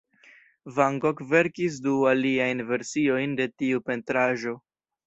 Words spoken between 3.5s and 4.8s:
tiu pentraĵo.